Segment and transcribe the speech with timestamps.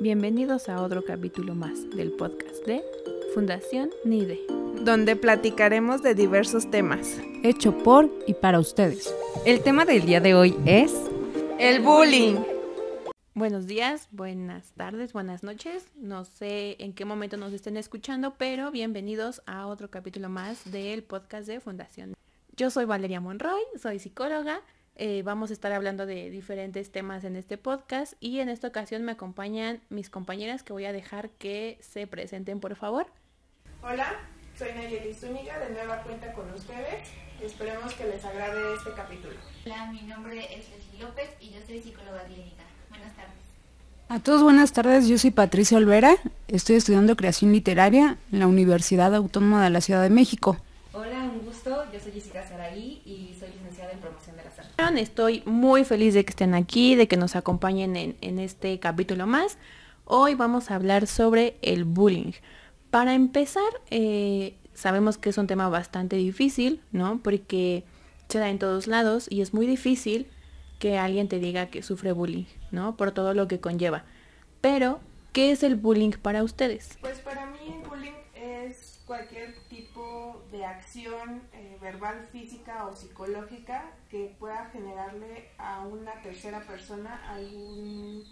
[0.00, 2.84] Bienvenidos a otro capítulo más del podcast de
[3.34, 4.38] Fundación NIDE,
[4.84, 7.18] donde platicaremos de diversos temas.
[7.42, 9.12] Hecho por y para ustedes.
[9.44, 10.94] El tema del día de hoy es...
[11.58, 12.36] El bullying.
[13.34, 15.88] Buenos días, buenas tardes, buenas noches.
[15.96, 21.02] No sé en qué momento nos estén escuchando, pero bienvenidos a otro capítulo más del
[21.02, 22.14] podcast de Fundación.
[22.56, 24.62] Yo soy Valeria Monroy, soy psicóloga
[24.98, 29.04] eh, vamos a estar hablando de diferentes temas en este podcast y en esta ocasión
[29.04, 33.06] me acompañan mis compañeras que voy a dejar que se presenten por favor.
[33.82, 34.12] Hola,
[34.58, 37.08] soy Nayeli Zúñiga, de nueva cuenta con ustedes.
[37.40, 39.34] Esperemos que les agrade este capítulo.
[39.64, 42.64] Hola, mi nombre es Leslie López y yo soy psicóloga clínica.
[42.90, 43.38] Buenas tardes.
[44.08, 46.16] A todos buenas tardes, yo soy Patricia Olvera,
[46.48, 50.56] estoy estudiando creación literaria en la Universidad Autónoma de la Ciudad de México.
[50.92, 54.67] Hola, un gusto, yo soy Jessica Saraí y soy licenciada en promoción de la salud.
[54.78, 59.58] Estoy muy feliz de que estén aquí, de que nos acompañen en, este capítulo más.
[60.04, 62.32] Hoy vamos a hablar sobre el bullying.
[62.90, 67.18] Para empezar, eh, sabemos que es un tema bastante difícil, ¿no?
[67.22, 67.84] Porque
[68.28, 70.28] se da en todos lados y es muy difícil
[70.78, 72.96] que alguien te diga que sufre bullying, ¿no?
[72.96, 74.04] Por todo lo que conlleva.
[74.60, 75.00] Pero,
[75.32, 76.98] ¿qué es el bullying para ustedes?
[77.00, 81.42] Pues para mí el bullying es cualquier tipo de acción
[81.80, 88.24] verbal, física o psicológica que pueda generarle a una tercera persona algún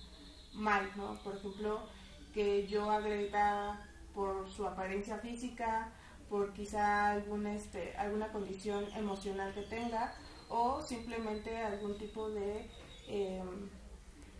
[0.54, 1.14] mal, ¿no?
[1.22, 1.88] Por ejemplo,
[2.32, 5.92] que yo agreda por su apariencia física,
[6.28, 10.14] por quizá algún, este, alguna condición emocional que tenga
[10.48, 12.70] o simplemente algún tipo de
[13.08, 13.70] em,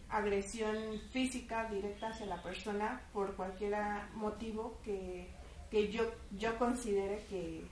[0.08, 3.74] agresión física directa hacia la persona por cualquier
[4.14, 5.28] motivo que
[5.70, 7.64] que yo, yo considere que,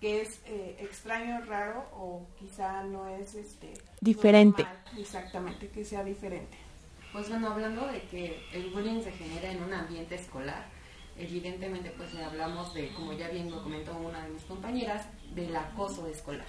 [0.00, 4.66] es eh, extraño, raro o quizá no es este diferente.
[4.96, 6.56] exactamente, que sea diferente.
[7.12, 10.66] Pues bueno, hablando de que el bullying se genera en un ambiente escolar,
[11.18, 16.06] evidentemente pues hablamos de, como ya bien lo comentó una de mis compañeras, del acoso
[16.06, 16.46] escolar,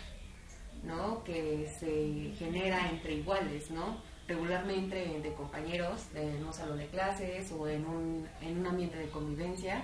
[0.84, 1.24] ¿no?
[1.24, 3.98] Que se genera entre iguales, ¿no?
[4.28, 9.10] Regularmente de compañeros en un salón de clases o en un, en un ambiente de
[9.10, 9.84] convivencia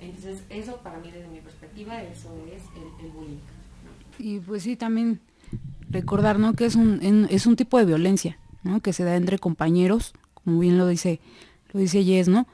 [0.00, 2.62] entonces, eso para mí, desde mi perspectiva, eso es
[3.02, 3.38] el, bullying.
[4.18, 5.20] Y pues sí, también
[5.90, 6.54] recordar, ¿no?
[6.54, 8.80] Que es un, es un tipo de violencia, ¿no?
[8.80, 11.20] Que se da entre compañeros, como bien lo dice,
[11.72, 12.46] lo dice Jess, ¿no?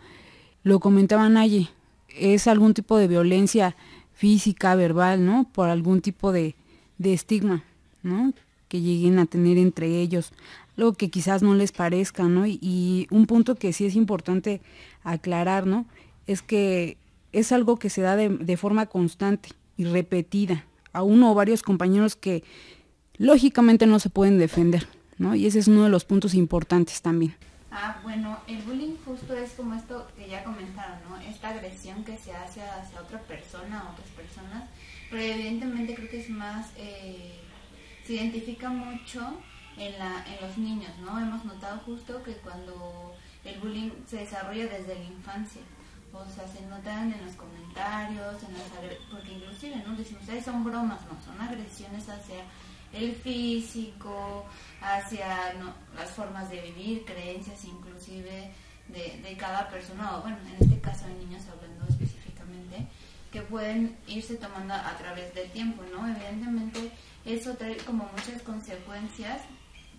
[0.62, 1.69] Lo comentaban allí,
[2.09, 3.77] es algún tipo de violencia
[4.12, 5.49] física, verbal, ¿no?
[5.53, 6.55] Por algún tipo de,
[6.99, 7.65] de estigma,
[8.03, 8.33] ¿no?
[8.69, 10.33] Que lleguen a tener entre ellos,
[10.77, 12.47] algo que quizás no les parezca, ¿no?
[12.47, 14.61] Y, y un punto que sí es importante
[15.03, 15.87] aclarar, ¿no?
[16.27, 16.97] Es que
[17.33, 22.17] es algo que se da de, forma constante y repetida a uno o varios compañeros
[22.17, 22.43] que
[23.17, 24.87] lógicamente no se pueden defender,
[25.19, 25.35] ¿no?
[25.35, 27.37] Y ese es uno de los puntos importantes también.
[27.71, 31.17] Ah, bueno, el bullying justo es como esto que ya comentaron, ¿no?
[31.19, 34.69] Esta agresión que se hace hacia otra persona, otras personas,
[35.09, 37.39] pero evidentemente creo que es más, eh,
[38.05, 39.39] se identifica mucho
[39.77, 41.21] en, la, en los niños, ¿no?
[41.21, 43.15] Hemos notado justo que cuando
[43.45, 45.62] el bullying se desarrolla desde la infancia,
[46.12, 48.69] o sea, se notan en los comentarios, en las
[49.10, 49.97] porque inclusive, ¿no?
[49.97, 52.44] Decimos, son bromas, no, son agresiones hacia
[52.93, 54.47] el físico,
[54.81, 55.54] hacia
[55.94, 58.50] las formas de vivir, creencias inclusive
[58.88, 62.88] de, de cada persona, o bueno, en este caso de niños hablando específicamente,
[63.31, 66.09] que pueden irse tomando a través del tiempo, ¿no?
[66.09, 66.91] Evidentemente
[67.25, 69.43] eso trae como muchas consecuencias.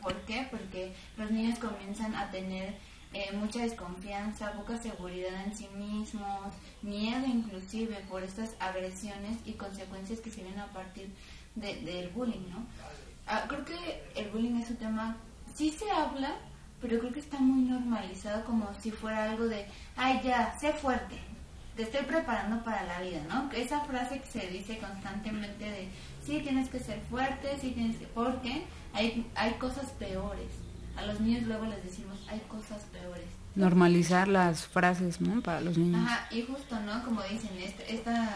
[0.02, 0.48] ¿Por qué?
[0.50, 2.76] Porque los niños comienzan a tener
[3.14, 10.20] eh, mucha desconfianza, poca seguridad en sí mismos, miedo inclusive por estas agresiones y consecuencias
[10.22, 11.10] que se vienen a partir
[11.56, 12.66] del bullying, ¿no?
[13.28, 15.18] Ah, creo que el bullying es un tema,
[15.54, 16.36] sí se habla,
[16.80, 19.66] pero creo que está muy normalizado como si fuera algo de,
[19.98, 21.18] ay ya, sé fuerte,
[21.76, 23.52] te estoy preparando para la vida, ¿no?
[23.52, 25.90] Esa frase que se dice constantemente de,
[26.26, 28.64] sí tienes que ser fuerte, sí tienes que, porque
[28.94, 30.48] hay, hay cosas peores
[30.96, 33.26] a los niños luego les decimos, hay cosas peores.
[33.56, 35.42] Normalizar las frases, ¿no?
[35.42, 36.02] Para los niños.
[36.06, 37.04] Ajá, y justo, ¿no?
[37.04, 38.34] Como dicen, este, esta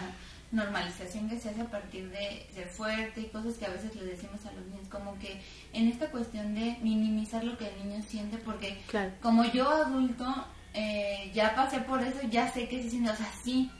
[0.51, 4.06] normalización que se hace a partir de ser fuerte y cosas que a veces les
[4.06, 5.42] decimos a los niños, como que
[5.74, 8.77] en esta cuestión de minimizar lo que el niño siente, porque
[9.21, 10.25] como yo adulto
[10.74, 13.71] eh, ya pasé por eso, ya sé que se siente, o sea, sí,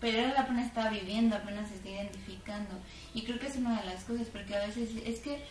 [0.00, 2.74] pero él apenas está viviendo, apenas se está identificando.
[3.14, 5.42] Y creo que es una de las cosas, porque a veces es que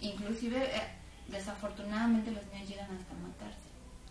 [0.00, 0.58] inclusive...
[0.64, 1.01] Eh,
[1.32, 3.68] desafortunadamente los niños llegan hasta matarse,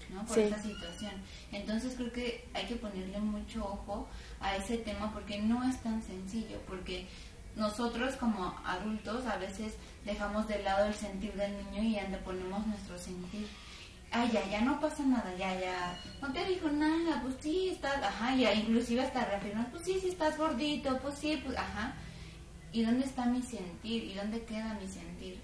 [0.09, 0.25] ¿no?
[0.25, 1.13] Por esa situación.
[1.51, 4.07] Entonces creo que hay que ponerle mucho ojo
[4.41, 7.07] a ese tema porque no es tan sencillo, porque
[7.55, 9.75] nosotros como adultos a veces
[10.05, 13.47] dejamos de lado el sentir del niño y anteponemos nuestro sentir.
[14.13, 18.03] ay, ya, ya no pasa nada, ya, ya, no te dijo nada, pues sí, estás,
[18.03, 21.93] ajá, ya, inclusive hasta reafirmas, pues sí, sí estás gordito, pues sí, pues, ajá.
[22.73, 24.03] ¿Y dónde está mi sentir?
[24.03, 25.40] ¿Y dónde queda mi sentir?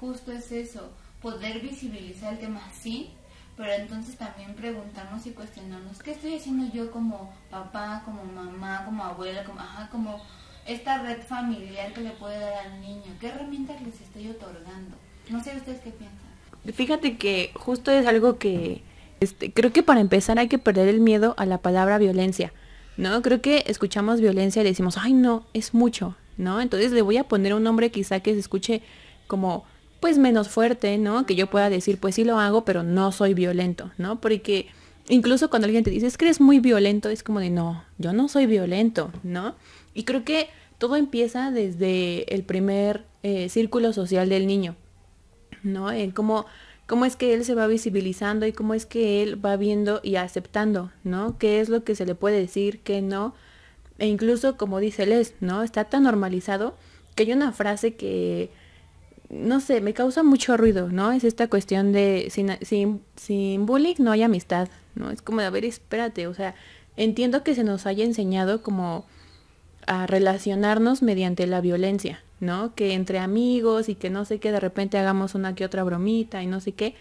[0.00, 3.10] Justo es eso, poder visibilizar el tema, sí,
[3.54, 9.04] pero entonces también preguntarnos y cuestionarnos, ¿qué estoy haciendo yo como papá, como mamá, como
[9.04, 10.18] abuela, como, ajá, como
[10.66, 13.14] esta red familiar que le puede dar al niño?
[13.20, 14.96] ¿Qué herramientas les estoy otorgando?
[15.28, 16.30] No sé ustedes qué piensan.
[16.72, 18.82] Fíjate que justo es algo que
[19.20, 22.54] este, creo que para empezar hay que perder el miedo a la palabra violencia,
[22.96, 23.20] ¿no?
[23.20, 26.62] Creo que escuchamos violencia y decimos, ay no, es mucho, ¿no?
[26.62, 28.82] Entonces le voy a poner un nombre quizá que se escuche
[29.26, 29.64] como
[30.00, 31.26] pues menos fuerte, ¿no?
[31.26, 34.20] Que yo pueda decir, pues sí lo hago, pero no soy violento, ¿no?
[34.20, 34.66] Porque
[35.08, 38.12] incluso cuando alguien te dice, es que eres muy violento, es como de, no, yo
[38.12, 39.54] no soy violento, ¿no?
[39.94, 40.48] Y creo que
[40.78, 44.76] todo empieza desde el primer eh, círculo social del niño,
[45.62, 45.92] ¿no?
[45.92, 46.46] En cómo,
[46.86, 50.16] cómo es que él se va visibilizando y cómo es que él va viendo y
[50.16, 51.36] aceptando, ¿no?
[51.38, 53.34] ¿Qué es lo que se le puede decir, qué no?
[53.98, 55.62] E incluso, como dice Les, ¿no?
[55.62, 56.74] Está tan normalizado
[57.14, 58.50] que hay una frase que,
[59.30, 61.12] no sé, me causa mucho ruido, ¿no?
[61.12, 65.10] Es esta cuestión de sin, sin, sin bullying no hay amistad, ¿no?
[65.10, 66.54] Es como de, a ver, espérate, o sea,
[66.96, 69.06] entiendo que se nos haya enseñado como
[69.86, 72.74] a relacionarnos mediante la violencia, ¿no?
[72.74, 76.42] Que entre amigos y que no sé qué, de repente hagamos una que otra bromita
[76.42, 76.96] y no sé qué,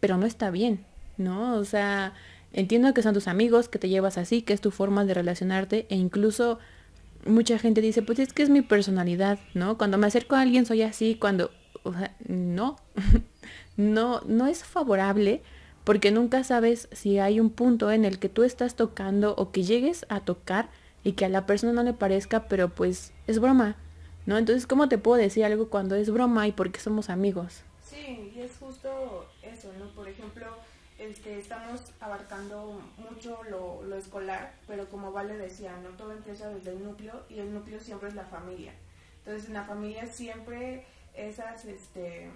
[0.00, 0.84] pero no está bien,
[1.16, 1.56] ¿no?
[1.56, 2.12] O sea,
[2.52, 5.86] entiendo que son tus amigos, que te llevas así, que es tu forma de relacionarte
[5.88, 6.58] e incluso
[7.26, 9.78] mucha gente dice, pues es que es mi personalidad, ¿no?
[9.78, 11.50] Cuando me acerco a alguien soy así, cuando,
[11.82, 12.76] o sea, no,
[13.76, 15.42] no, no es favorable
[15.84, 19.62] porque nunca sabes si hay un punto en el que tú estás tocando o que
[19.62, 20.70] llegues a tocar
[21.04, 23.76] y que a la persona no le parezca, pero pues es broma,
[24.24, 24.38] ¿no?
[24.38, 27.62] Entonces, ¿cómo te puedo decir algo cuando es broma y porque somos amigos?
[27.84, 29.86] Sí, y es justo eso, ¿no?
[29.90, 30.46] Por ejemplo,
[31.10, 35.90] este, estamos abarcando mucho lo, lo escolar, pero como Vale decía, ¿no?
[35.90, 38.72] Todo empieza desde el núcleo y el núcleo siempre es la familia.
[39.18, 40.84] Entonces, en la familia siempre
[41.14, 42.30] esas este,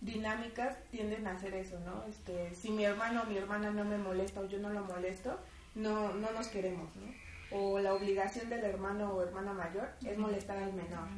[0.00, 2.04] dinámicas tienden a hacer eso, ¿no?
[2.08, 5.38] Este, si mi hermano o mi hermana no me molesta o yo no lo molesto,
[5.74, 7.26] no, no nos queremos, ¿no?
[7.50, 11.08] o la obligación del hermano o hermana mayor es molestar al menor,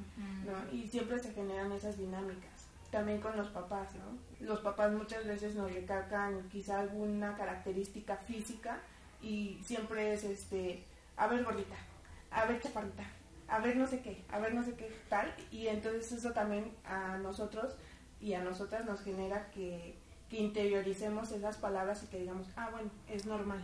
[0.44, 0.76] ¿no?
[0.76, 2.57] Y siempre se generan esas dinámicas.
[2.90, 4.46] También con los papás, ¿no?
[4.46, 8.80] Los papás muchas veces nos recalcan quizá alguna característica física
[9.20, 10.84] y siempre es este,
[11.16, 11.76] a ver gordita,
[12.30, 13.04] a ver chaparrita,
[13.48, 15.34] a ver no sé qué, a ver no sé qué tal.
[15.50, 17.74] Y entonces eso también a nosotros
[18.20, 19.96] y a nosotras nos genera que,
[20.30, 23.62] que interioricemos esas palabras y que digamos, ah, bueno, es normal,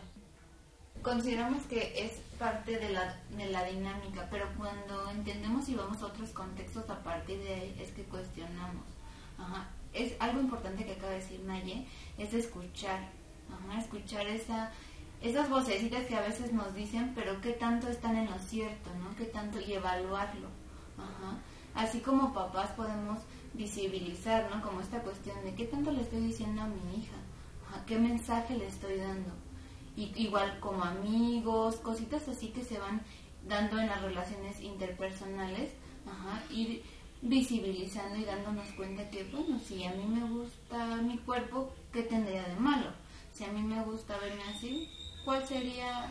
[1.05, 6.07] consideramos que es parte de la, de la dinámica, pero cuando entendemos y vamos a
[6.07, 8.94] otros contextos a partir de ahí es que cuestionamos.
[9.93, 11.87] Es algo importante que acaba de decir Naye,
[12.17, 12.99] es escuchar,
[13.79, 14.71] escuchar esa,
[15.21, 19.15] esas vocecitas que a veces nos dicen, pero qué tanto están en lo cierto, ¿no?
[19.15, 20.49] Qué tanto y evaluarlo.
[20.97, 21.37] Ajá.
[21.73, 23.19] Así como papás podemos
[23.53, 24.61] visibilizar, ¿no?
[24.61, 27.15] Como esta cuestión de qué tanto le estoy diciendo a mi hija,
[27.85, 29.31] qué mensaje le estoy dando
[29.95, 33.01] y, igual como amigos, cositas así que se van
[33.47, 35.71] dando en las relaciones interpersonales,
[36.05, 36.43] ajá,
[37.25, 42.43] visibilizando y dándonos cuenta que, bueno, si a mí me gusta mi cuerpo, ¿qué tendría
[42.43, 42.91] de malo?
[43.33, 44.89] Si a mí me gusta verme así,
[45.25, 46.07] ¿cuál sería,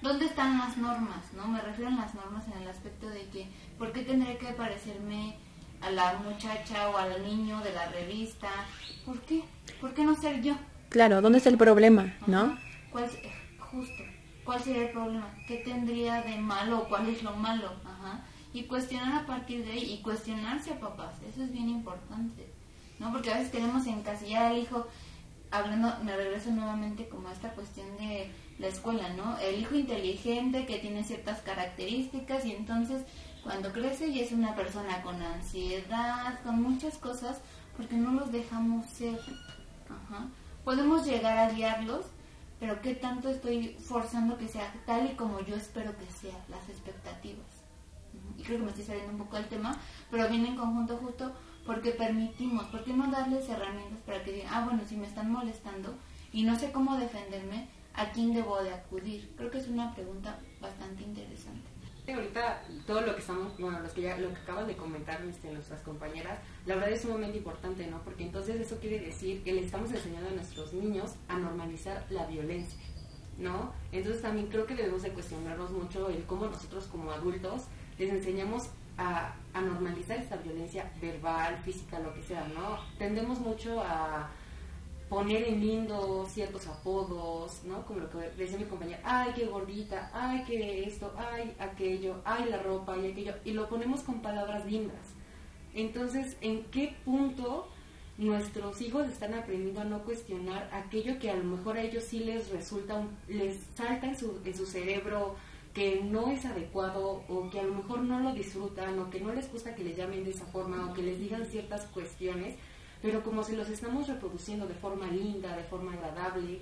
[0.00, 1.32] dónde están las normas?
[1.34, 1.48] ¿No?
[1.48, 5.36] Me refiero a las normas en el aspecto de que, ¿por qué tendría que parecerme
[5.80, 8.48] a la muchacha o al niño de la revista?
[9.04, 9.42] ¿Por qué?
[9.80, 10.54] ¿Por qué no ser yo?
[10.90, 12.56] Claro, ¿dónde está el problema, no?
[12.90, 13.10] ¿Cuál,
[13.58, 14.02] justo,
[14.44, 15.34] cuál sería el problema?
[15.48, 17.72] ¿Qué tendría de malo o cuál es lo malo?
[17.84, 18.24] Ajá.
[18.52, 22.46] Y cuestionar a partir de ahí y cuestionarse a papás, eso es bien importante,
[22.98, 23.10] ¿no?
[23.10, 24.86] Porque a veces queremos encasillar al hijo,
[25.50, 29.38] hablando, me regreso nuevamente como a esta cuestión de la escuela, ¿no?
[29.38, 33.02] El hijo inteligente que tiene ciertas características y entonces
[33.42, 37.40] cuando crece y es una persona con ansiedad, con muchas cosas,
[37.76, 39.18] porque no los dejamos ser.
[40.64, 42.06] Podemos llegar a guiarlos,
[42.60, 46.68] pero qué tanto estoy forzando que sea tal y como yo espero que sea, las
[46.68, 47.51] expectativas.
[48.42, 49.76] Creo que me estoy saliendo un poco del tema,
[50.10, 51.32] pero viene en conjunto justo
[51.66, 55.30] porque permitimos, ¿por qué no darles herramientas para que digan, ah, bueno, si me están
[55.30, 55.94] molestando
[56.32, 59.32] y no sé cómo defenderme, ¿a quién debo de acudir?
[59.36, 61.72] Creo que es una pregunta bastante interesante
[62.10, 65.52] ahorita todo lo que estamos, bueno, los que ya, lo que acabas de comentar este,
[65.52, 68.02] nuestras compañeras, la verdad es sumamente importante, ¿no?
[68.02, 72.26] Porque entonces eso quiere decir que le estamos enseñando a nuestros niños a normalizar la
[72.26, 72.80] violencia,
[73.38, 73.72] ¿no?
[73.92, 77.64] Entonces también creo que debemos de cuestionarnos mucho el cómo nosotros como adultos
[78.02, 78.68] les enseñamos
[78.98, 82.78] a, normalizar esta violencia verbal, física, lo que sea, ¿no?
[82.98, 84.30] Tendemos mucho a
[85.08, 87.84] poner en lindo ciertos apodos, ¿no?
[87.86, 92.46] Como lo que decía mi compañera, ay, qué gordita, ay, qué esto, ay, aquello, ay,
[92.48, 95.14] la ropa y aquello, y lo ponemos con palabras lindas.
[95.74, 97.68] Entonces, ¿en qué punto
[98.18, 102.20] nuestros hijos están aprendiendo a no cuestionar aquello que a lo mejor a ellos sí
[102.20, 105.36] les resulta, les salta en su, en su cerebro
[105.74, 109.32] que no es adecuado o que a lo mejor no lo disfrutan o que no
[109.32, 112.56] les gusta que les llamen de esa forma o que les digan ciertas cuestiones,
[113.00, 116.60] pero como si los estamos reproduciendo de forma linda, de forma agradable,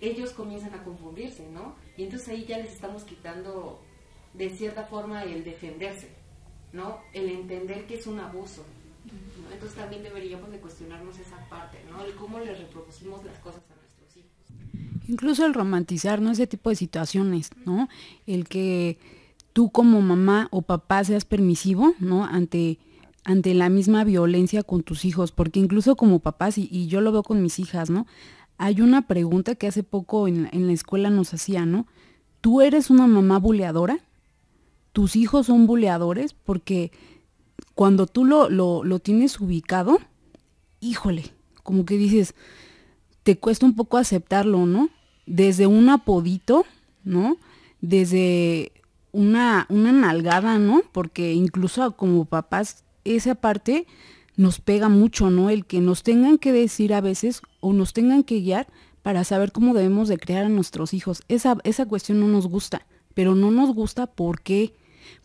[0.00, 1.76] ellos comienzan a confundirse, ¿no?
[1.96, 3.80] Y entonces ahí ya les estamos quitando
[4.32, 6.10] de cierta forma el defenderse,
[6.72, 7.00] ¿no?
[7.12, 8.64] El entender que es un abuso,
[9.52, 12.04] entonces también deberíamos de cuestionarnos esa parte, ¿no?
[12.04, 13.62] El cómo le reproducimos las cosas.
[15.08, 16.30] Incluso el romantizar, ¿no?
[16.30, 17.88] Ese tipo de situaciones, ¿no?
[18.26, 18.98] El que
[19.52, 22.24] tú como mamá o papá seas permisivo, ¿no?
[22.24, 22.78] Ante,
[23.24, 27.22] ante la misma violencia con tus hijos, porque incluso como papás, y, yo lo veo
[27.22, 28.06] con mis hijas, ¿no?
[28.56, 31.86] Hay una pregunta que hace poco en, en la escuela nos hacía, ¿no?
[32.40, 33.98] ¿Tú eres una mamá buleadora?
[34.92, 36.34] ¿Tus hijos son buleadores?
[36.34, 36.92] Porque
[37.74, 39.98] cuando tú lo, lo, tienes ubicado,
[40.80, 41.32] híjole,
[41.62, 42.34] como que dices,
[43.24, 44.90] te cuesta un poco aceptarlo, ¿no?
[45.26, 46.64] Desde un apodito,
[47.02, 47.38] ¿no?
[47.80, 48.72] Desde
[49.12, 50.82] una, una nalgada, ¿no?
[50.92, 53.86] Porque incluso como papás, esa parte
[54.36, 55.50] nos pega mucho, ¿no?
[55.50, 58.68] El que nos tengan que decir a veces o nos tengan que guiar
[59.02, 61.22] para saber cómo debemos de crear a nuestros hijos.
[61.28, 64.74] Esa, esa cuestión no nos gusta, pero no nos gusta ¿por qué?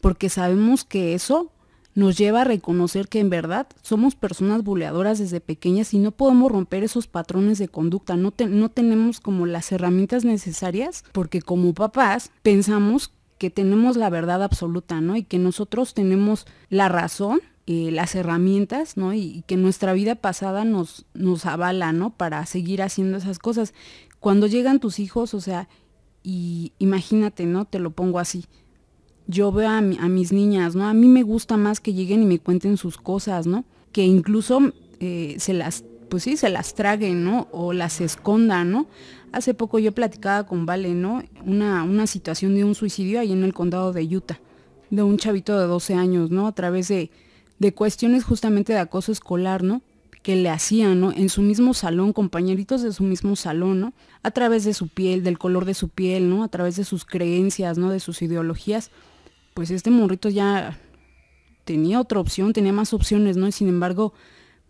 [0.01, 1.51] Porque sabemos que eso
[1.95, 6.51] nos lleva a reconocer que en verdad somos personas buleadoras desde pequeñas y no podemos
[6.51, 12.31] romper esos patrones de conducta, no, no tenemos como las herramientas necesarias porque como papás
[12.43, 15.15] pensamos que tenemos la verdad absoluta, ¿no?
[15.15, 19.13] Y que nosotros tenemos la razón, eh, las herramientas, ¿no?
[19.13, 22.09] Y, y, que nuestra vida pasada nos, nos avala, ¿no?
[22.09, 23.73] Para seguir haciendo esas cosas.
[24.19, 25.69] Cuando llegan tus hijos, o sea,
[26.21, 27.63] y imagínate, ¿no?
[27.63, 28.45] Te lo pongo así
[29.29, 30.87] yo veo a, mis niñas, ¿no?
[30.87, 33.63] A mí me gusta más que lleguen y me cuenten sus cosas, ¿no?
[33.91, 37.47] Que incluso eh, se las, pues sí, se las traguen, ¿no?
[37.51, 38.87] O las escondan, ¿no?
[39.31, 41.21] Hace poco yo platicaba con Vale, ¿no?
[41.45, 44.39] Una, una situación de un suicidio ahí en el condado de Utah,
[44.89, 46.47] de un chavito de 12 años, ¿no?
[46.47, 47.11] A través de,
[47.59, 49.83] de cuestiones justamente de acoso escolar, ¿no?
[50.23, 51.13] que le hacían, ¿no?
[51.13, 53.93] En su mismo salón, compañeritos de su mismo salón, ¿no?
[54.21, 56.43] A través de su piel, del color de su piel, ¿no?
[56.43, 57.89] A través de sus creencias, ¿no?
[57.89, 58.91] De sus ideologías
[59.53, 60.79] pues este morrito ya
[61.65, 63.47] tenía otra opción, tenía más opciones, ¿no?
[63.47, 64.13] Y sin embargo,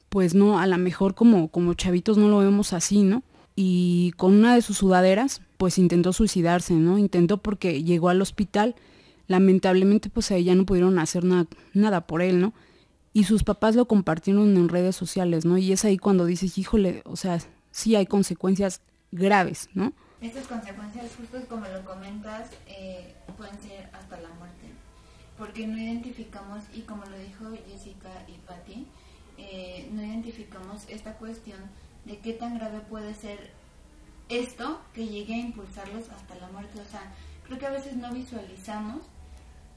[0.10, 3.24] pues no, a lo mejor como, como chavitos no lo vemos así, ¿no?
[3.56, 6.98] Y con una de sus sudaderas, pues intentó suicidarse, ¿no?
[6.98, 8.76] Intentó porque llegó al hospital,
[9.28, 12.54] lamentablemente pues ahí ya no pudieron hacer nada, nada por él, ¿no?
[13.14, 15.58] Y sus papás lo compartieron en redes sociales, ¿no?
[15.58, 17.40] Y es ahí cuando dices, híjole, o sea,
[17.72, 18.82] sí hay consecuencias
[19.12, 19.94] graves, ¿no?
[20.22, 24.70] Estas consecuencias, justo como lo comentas, eh, pueden ser hasta la muerte
[25.40, 28.86] porque no identificamos, y como lo dijo Jessica y Patti,
[29.38, 31.62] eh, no identificamos esta cuestión
[32.04, 33.52] de qué tan grave puede ser
[34.28, 36.82] esto que llegue a impulsarlos hasta la muerte.
[36.82, 37.14] O sea,
[37.46, 39.02] creo que a veces no visualizamos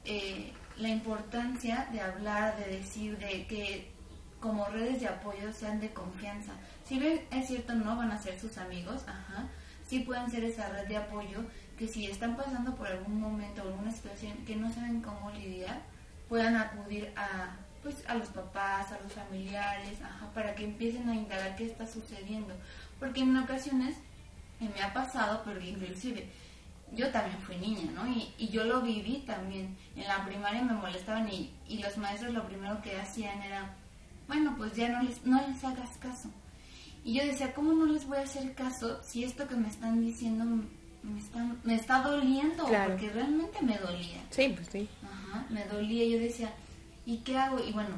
[0.03, 3.89] eh, la importancia de hablar, de decir, de que
[4.41, 6.51] como redes de apoyo sean de confianza.
[6.83, 9.47] Si bien es cierto, no van a ser sus amigos, ajá,
[9.93, 11.43] sí pueden ser esa red de apoyo
[11.77, 15.81] que si están pasando por algún momento o alguna situación que no saben cómo lidiar,
[16.27, 19.99] puedan acudir a pues a los papás, a los familiares,
[20.33, 22.53] para que empiecen a indagar qué está sucediendo.
[22.97, 23.97] Porque en ocasiones
[24.59, 26.27] me ha pasado, pero inclusive
[26.93, 28.07] yo también fui niña, ¿no?
[28.07, 29.77] Y, y, yo lo viví también.
[29.97, 33.75] En la primaria me molestaban y, y, los maestros lo primero que hacían era,
[34.27, 36.29] bueno, pues ya no les, no les hagas caso.
[37.05, 40.01] Y yo decía, ¿cómo no les voy a hacer caso si esto que me están
[40.01, 40.45] diciendo
[41.03, 42.65] me está, me está doliendo?
[42.65, 44.23] Porque realmente me dolía.
[44.29, 44.87] Sí, pues sí.
[45.03, 46.05] Ajá, me dolía.
[46.05, 46.53] Yo decía,
[47.05, 47.61] ¿y qué hago?
[47.61, 47.95] Y bueno,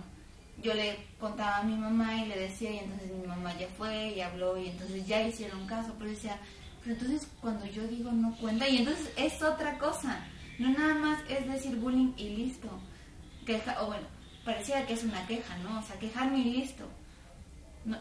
[0.63, 4.13] yo le contaba a mi mamá y le decía, y entonces mi mamá ya fue
[4.15, 5.93] y habló, y entonces ya hicieron caso.
[5.99, 6.39] Pero decía,
[6.81, 10.25] pero entonces cuando yo digo no cuenta, y entonces es otra cosa.
[10.57, 12.69] No nada más es decir bullying y listo.
[13.45, 14.07] Queja, o bueno,
[14.43, 15.77] parecía que es una queja, ¿no?
[15.77, 16.87] O sea, quejarme y listo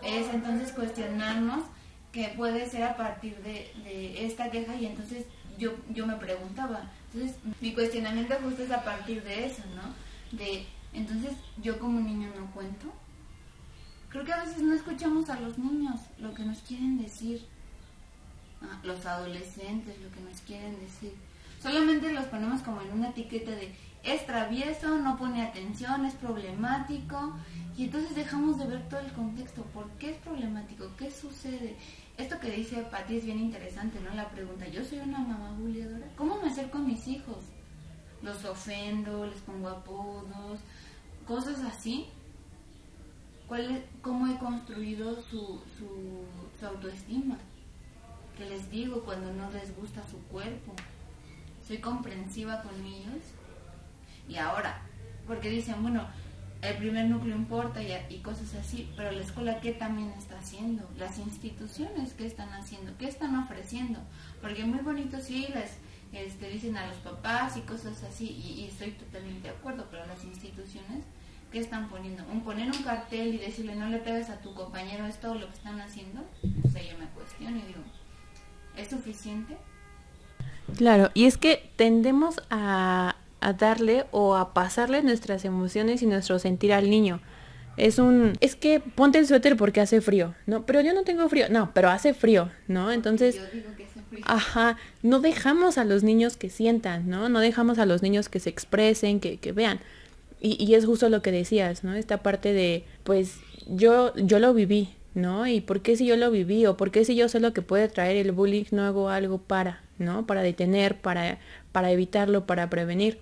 [0.03, 1.65] es entonces cuestionarnos
[2.13, 5.27] que puede ser a partir de, esta queja y entonces
[5.59, 10.39] yo, yo me preguntaba, entonces mi cuestionamiento justo es a partir de eso, ¿no?
[10.39, 12.93] De, entonces yo como niño no cuento.
[14.09, 17.45] Creo que a veces no escuchamos a los niños lo que nos quieren decir,
[18.85, 21.13] los adolescentes lo que nos quieren decir.
[21.61, 23.75] Solamente los ponemos como en una etiqueta de
[24.05, 27.35] es travieso, no pone atención, es problemático.
[27.77, 29.63] Y entonces dejamos de ver todo el contexto.
[29.63, 30.91] ¿Por qué es problemático?
[30.97, 31.77] ¿Qué sucede?
[32.17, 34.15] Esto que dice Patti es bien interesante, ¿no?
[34.15, 36.07] La pregunta, yo soy una mamá bulliadora.
[36.17, 37.39] ¿Cómo me acerco a mis hijos?
[38.23, 40.61] Los ofendo, les pongo apodos,
[41.27, 42.07] cosas así.
[43.49, 46.25] ¿Cuál ¿Cómo he construido su, su,
[46.59, 47.39] su autoestima?
[48.39, 50.73] ¿Qué les digo cuando no les gusta su cuerpo?
[51.67, 53.23] ¿Soy comprensiva con ellos?
[54.29, 54.83] Y ahora,
[55.27, 56.07] porque dicen, bueno,
[56.63, 60.89] el primer núcleo importa y, y, cosas así, pero la escuela qué también está haciendo,
[60.99, 64.01] las instituciones qué están haciendo, qué están ofreciendo,
[64.41, 65.73] porque muy bonito sí les
[66.15, 70.25] este, dicen a los papás y cosas así, y, estoy totalmente de acuerdo, pero las
[70.25, 71.05] instituciones
[71.51, 75.07] qué están poniendo, un poner un cartel y decirle no le pegues a tu compañero
[75.07, 77.81] es todo lo que están haciendo, o yo me cuestiono y digo,
[78.77, 79.57] ¿es suficiente?
[80.77, 86.39] Claro, y es que tendemos a a darle o a pasarle nuestras emociones y nuestro
[86.39, 87.21] sentir al niño.
[87.77, 90.65] Es un, es que ponte el suéter porque hace frío, ¿no?
[90.65, 92.91] Pero yo no tengo frío, no, pero hace frío, ¿no?
[92.91, 93.41] Entonces,
[94.23, 97.29] ajá, no dejamos a los niños que sientan, ¿no?
[97.29, 99.81] No dejamos a los niños que se expresen, que, que vean.
[100.41, 101.95] Y, y es justo lo que decías, ¿no?
[101.95, 105.47] Esta parte de, pues, yo, yo lo viví, ¿no?
[105.47, 107.63] Y por qué si yo lo viví o por qué si yo sé lo que
[107.63, 110.27] puede traer el bullying no hago algo para, ¿no?
[110.27, 111.39] Para detener, para,
[111.73, 113.19] para evitarlo, para prevenir.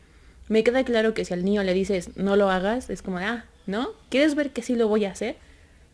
[0.52, 3.47] Me queda claro que si al niño le dices no lo hagas, es como, ah,
[3.66, 3.88] ¿no?
[4.11, 5.37] ¿Quieres ver que sí lo voy a hacer?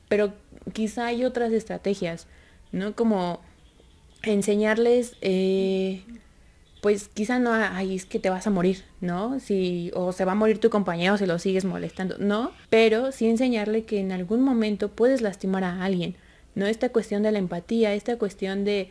[0.08, 0.32] Pero
[0.72, 2.26] quizá hay otras estrategias,
[2.72, 2.96] ¿no?
[2.96, 3.40] Como
[4.24, 6.02] enseñarles, eh,
[6.82, 9.38] pues quizá no, ay, es que te vas a morir, ¿no?
[9.38, 13.28] Si, o se va a morir tu compañero si lo sigues molestando, no, pero sí
[13.28, 16.16] enseñarle que en algún momento puedes lastimar a alguien,
[16.56, 16.66] ¿no?
[16.66, 18.90] Esta cuestión de la empatía, esta cuestión de,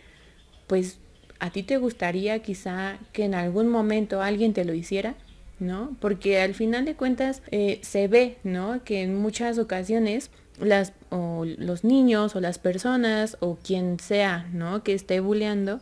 [0.67, 0.99] pues,
[1.41, 5.15] a ti te gustaría quizá que en algún momento alguien te lo hiciera,
[5.59, 5.95] ¿no?
[5.99, 8.83] Porque al final de cuentas eh, se ve, ¿no?
[8.83, 14.83] Que en muchas ocasiones las, o los niños o las personas o quien sea, ¿no?
[14.83, 15.79] Que esté bulleando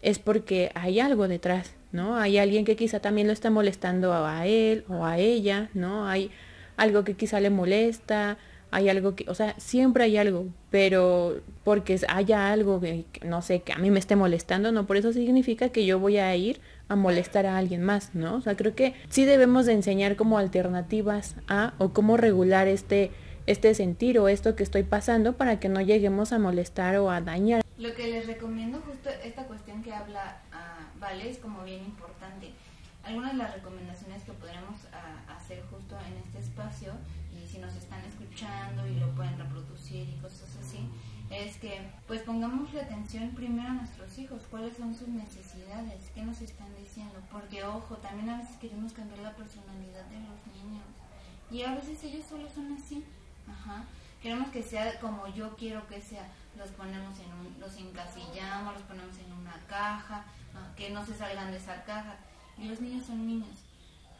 [0.00, 2.16] es porque hay algo detrás, ¿no?
[2.16, 6.08] Hay alguien que quizá también lo está molestando a él o a ella, ¿no?
[6.08, 6.30] Hay
[6.76, 8.38] algo que quizá le molesta,
[8.72, 13.60] hay algo que, o sea, siempre hay algo, pero porque haya algo que, no sé,
[13.60, 16.60] que a mí me esté molestando, no por eso significa que yo voy a ir
[16.92, 18.36] a molestar a alguien más, ¿no?
[18.36, 23.10] O sea, creo que sí debemos de enseñar como alternativas a o cómo regular este
[23.46, 27.20] este sentir o esto que estoy pasando para que no lleguemos a molestar o a
[27.20, 27.62] dañar.
[27.76, 32.52] Lo que les recomiendo justo esta cuestión que habla uh, Vale es como bien importante.
[33.02, 36.92] Algunas de las recomendaciones que podremos uh, hacer justo en este espacio
[37.34, 40.88] y si nos están escuchando y lo pueden reproducir y cosas así,
[41.30, 45.51] es que pues pongamos la atención primero a nuestros hijos, cuáles son sus necesidades,
[46.14, 50.46] qué nos están diciendo, porque ojo, también a veces queremos cambiar la personalidad de los
[50.54, 50.84] niños
[51.50, 53.04] y a veces ellos solo son así,
[53.48, 53.84] ajá.
[54.22, 58.82] Queremos que sea como yo quiero que sea, los ponemos en un, los encasillamos, los
[58.84, 60.24] ponemos en una caja,
[60.76, 62.16] que no se salgan de esa caja.
[62.56, 63.56] Y los niños son niños.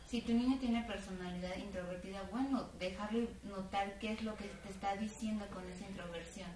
[0.08, 4.96] Si tu niño tiene personalidad introvertida, bueno, dejarle notar qué es lo que te está
[4.96, 6.48] diciendo con esa introversión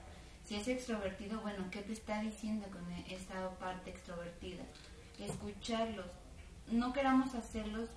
[0.47, 4.63] si es extrovertido, bueno, ¿qué te está diciendo con esta parte extrovertida?
[5.19, 6.07] Escucharlos.
[6.71, 7.89] No queramos hacerlos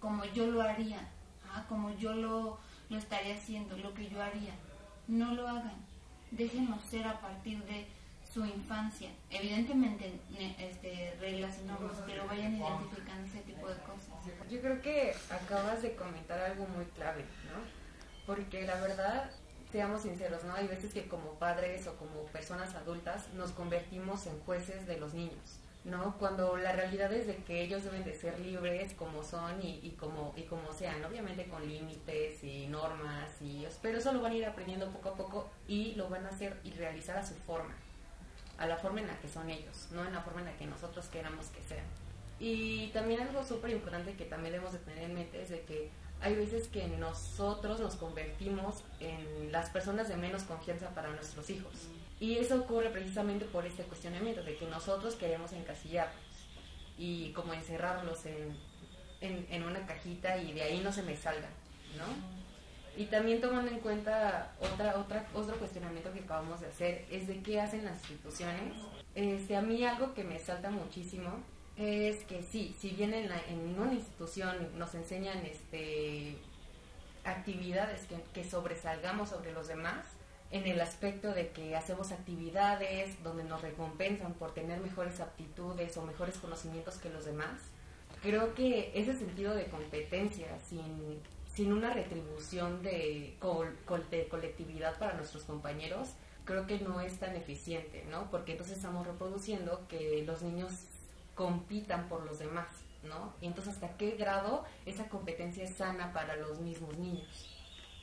[0.00, 1.00] como yo lo haría,
[1.52, 1.66] ¿ah?
[1.68, 4.54] como yo lo, lo estaría haciendo, lo que yo haría.
[5.06, 5.76] No lo hagan.
[6.30, 7.86] Déjenos ser a partir de
[8.32, 9.10] su infancia.
[9.30, 10.20] Evidentemente,
[10.58, 14.08] este, reglas y normas, pero vayan identificando ese tipo de cosas.
[14.50, 17.60] Yo creo que acabas de comentar algo muy clave, ¿no?
[18.26, 19.30] Porque la verdad,
[19.70, 20.54] seamos sinceros, ¿no?
[20.54, 25.14] Hay veces que como padres o como personas adultas nos convertimos en jueces de los
[25.14, 26.16] niños, ¿no?
[26.18, 29.90] Cuando la realidad es de que ellos deben de ser libres como son y, y
[29.92, 34.36] como, y como sean, obviamente con límites y normas, y, pero eso lo van a
[34.36, 37.74] ir aprendiendo poco a poco y lo van a hacer y realizar a su forma,
[38.56, 40.66] a la forma en la que son ellos, no en la forma en la que
[40.66, 41.84] nosotros queramos que sean.
[42.40, 45.90] Y también algo súper importante que también debemos de tener en mente es de que
[46.20, 51.72] hay veces que nosotros nos convertimos en las personas de menos confianza para nuestros hijos.
[52.20, 56.16] Y eso ocurre precisamente por este cuestionamiento, de que nosotros queremos encasillarlos
[56.98, 58.56] y como encerrarlos en,
[59.20, 61.48] en, una cajita y de ahí no se me salga,
[61.96, 62.04] ¿no?
[63.00, 67.40] Y también tomando en cuenta otra, otra, otro cuestionamiento que acabamos de hacer es de
[67.42, 68.74] qué hacen las instituciones.
[69.14, 71.30] Este, a mí algo que me salta muchísimo
[71.78, 76.36] es que sí, si bien en, en una institución nos enseñan este,
[77.24, 80.04] actividades que, que, sobresalgamos sobre los demás,
[80.50, 86.02] en el aspecto de que hacemos actividades donde nos recompensan por tener mejores aptitudes o
[86.02, 87.60] mejores conocimientos que los demás,
[88.22, 91.20] creo que ese sentido de competencia, sin,
[91.54, 93.36] sin una retribución de,
[94.10, 96.08] de colectividad para nuestros compañeros,
[96.44, 98.30] creo que no es tan eficiente, ¿no?
[98.30, 100.72] Porque entonces estamos reproduciendo que los niños
[101.38, 102.66] compitan por los demás,
[103.04, 103.32] ¿no?
[103.40, 107.48] Y entonces hasta qué grado esa competencia es sana para los mismos niños,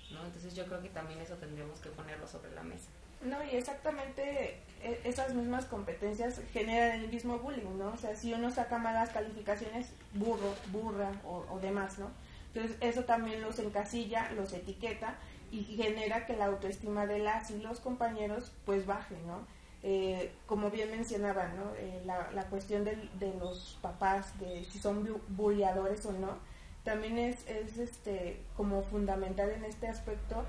[0.10, 0.26] ¿no?
[0.26, 2.88] Entonces yo creo que también eso tendríamos que ponerlo sobre la mesa.
[3.21, 7.89] No, y exactamente e, esas mismas competencias generan el mismo bullying, ¿no?
[7.89, 12.12] O sea, si uno saca malas calificaciones, burro, burra o, demás, ¿no?
[12.54, 15.15] Entonces eso también los encasilla, los etiqueta
[15.52, 19.45] y genera que la autoestima de las y los compañeros pues baje, ¿no?
[19.88, 21.76] Eh, como bien mencionaba, ¿no?
[21.78, 22.98] Eh, la, cuestión de,
[23.39, 26.39] los papás, de si son bulleadores o no,
[26.84, 30.43] también es, es este, como fundamental en este aspecto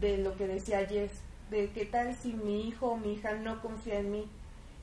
[0.00, 1.10] de lo que decía Jess,
[1.50, 4.30] de qué tal si mi hijo o mi hija no confía en mí.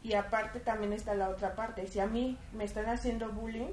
[0.03, 3.71] Y aparte también está la otra parte, si a mí me están haciendo bullying,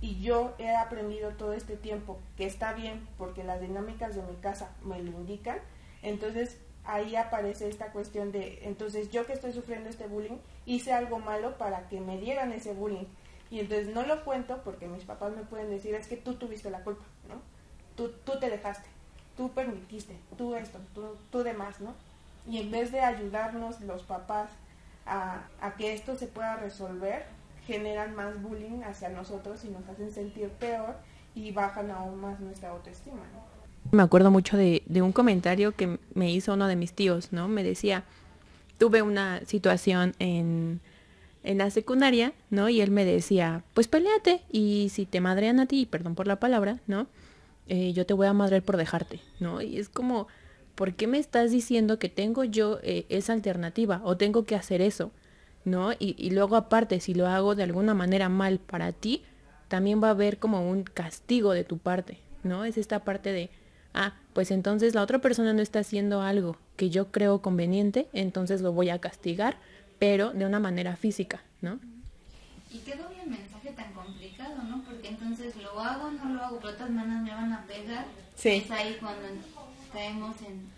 [0.00, 4.34] y yo he aprendido todo este tiempo que está bien porque las dinámicas de mi
[4.38, 5.60] casa me lo indican,
[6.02, 11.18] entonces ahí aparece esta cuestión de, entonces yo que estoy sufriendo este bullying, hice algo
[11.18, 13.06] malo para que me dieran ese bullying.
[13.50, 16.70] Y entonces no lo cuento porque mis papás me pueden decir, es que tú tuviste
[16.70, 17.36] la culpa, ¿no?
[17.94, 18.88] Tú, tú te dejaste,
[19.36, 21.94] tú permitiste, tú esto, tú, tú demás, ¿no?
[22.46, 24.50] Y en vez de ayudarnos los papás
[25.06, 27.24] a, a que esto se pueda resolver,
[27.66, 30.96] generan más bullying hacia nosotros y nos hacen sentir peor
[31.34, 33.22] y bajan aún más nuestra autoestima.
[33.92, 37.48] Me acuerdo mucho de, un comentario que me hizo uno de mis tíos, ¿no?
[37.48, 38.04] Me decía,
[38.78, 40.80] tuve una situación en,
[41.44, 42.68] en la secundaria, ¿no?
[42.68, 46.40] Y él me decía, pues peleate y si te madrean a ti, perdón por la
[46.40, 47.06] palabra, ¿no?
[47.68, 49.60] Eh, yo te voy a madrear por dejarte, ¿no?
[49.60, 50.28] Y es como,
[50.74, 54.80] ¿por qué me estás diciendo que tengo yo eh, esa alternativa o tengo que hacer
[54.82, 55.10] eso?
[55.66, 55.90] ¿no?
[55.98, 59.24] Y, luego aparte, si lo hago de alguna manera mal para ti,
[59.68, 62.64] también va a haber como un castigo de tu parte, ¿no?
[62.64, 63.50] Es esta parte de,
[63.96, 68.60] ah, pues entonces la otra persona no está haciendo algo que yo creo conveniente, entonces
[68.60, 69.56] lo voy a castigar,
[69.98, 71.80] pero de una manera física, ¿no?
[72.70, 74.82] Y quedó bien el mensaje tan complicado, ¿no?
[74.84, 78.04] Porque entonces lo hago, no lo hago, pero de todas maneras me van a pegar.
[78.34, 78.62] Sí.
[78.64, 79.26] Es ahí cuando
[79.92, 80.68] caemos en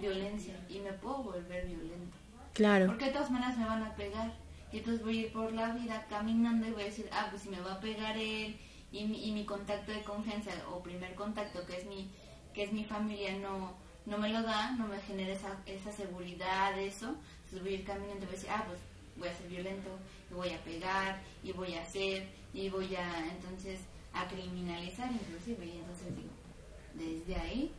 [0.00, 2.16] violencia y me puedo volver violenta.
[2.54, 2.86] Claro.
[2.86, 4.32] Porque de todas maneras me van a pegar.
[4.72, 7.42] Y entonces voy a ir por la vida caminando y voy a decir, ah, pues
[7.42, 8.56] si me va a pegar él
[8.92, 12.10] y mi, y mi contacto de confianza o primer contacto que es mi,
[12.58, 13.72] que es mi familia no,
[14.04, 17.14] no me lo da, no me genera esa, esa seguridad, eso.
[17.44, 18.80] Entonces voy a ir caminando y voy a decir, ah, pues
[19.16, 19.90] voy a ser violento
[20.28, 23.78] y voy a pegar y voy a hacer y voy a entonces
[24.12, 25.66] a criminalizar inclusive.
[25.66, 26.30] Y entonces digo,
[26.94, 27.70] desde ahí